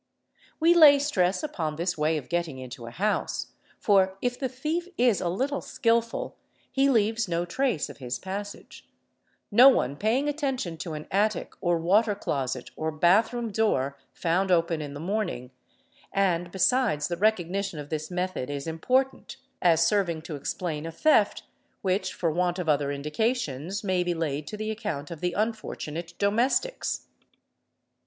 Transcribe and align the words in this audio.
We 0.59 0.73
lay 0.73 0.97
stress 0.97 1.43
upon 1.43 1.75
this 1.75 1.95
way 1.95 2.17
of 2.17 2.27
getting 2.27 2.57
into 2.57 2.87
a 2.87 2.89
house, 2.89 3.51
for, 3.77 4.17
if 4.19 4.39
the 4.39 4.49
thief 4.49 4.87
is 4.97 5.21
a 5.21 5.29
little 5.29 5.61
skilful, 5.61 6.35
he 6.71 6.89
leaves 6.89 7.27
no 7.27 7.45
trace 7.45 7.87
of 7.87 7.97
his 7.99 8.17
passage, 8.17 8.89
no 9.51 9.69
one 9.69 9.95
paying 9.95 10.27
attention 10.27 10.77
to 10.77 10.93
an 10.95 11.05
attic 11.11 11.53
or 11.61 11.77
water 11.77 12.15
closet 12.15 12.71
or 12.75 12.91
bathroom 12.91 13.51
door 13.51 13.95
found 14.11 14.49
open 14.51 14.81
in 14.81 14.95
the 14.95 14.99
morning; 14.99 15.51
and 16.11 16.51
besides 16.51 17.07
the 17.07 17.13
ENTERING 17.13 17.49
IN 17.49 17.55
OTHER 17.55 17.57
WAYS 17.57 17.67
743 17.67 17.77
recognition 17.77 17.77
of 17.77 17.89
this 17.89 18.09
method 18.09 18.49
is 18.49 18.65
important, 18.65 19.37
as 19.61 19.85
serving 19.85 20.23
to 20.23 20.35
explain 20.35 20.87
a 20.87 20.91
theft 20.91 21.43
which 21.83 22.15
for 22.15 22.31
want 22.31 22.57
of 22.57 22.67
other 22.67 22.91
indications 22.91 23.83
may 23.83 24.03
be 24.03 24.15
laid 24.15 24.47
to 24.47 24.57
the 24.57 24.71
account 24.71 25.11
of 25.11 25.21
the 25.21 25.33
unfortunate 25.33 26.15
domestics. 26.17 27.05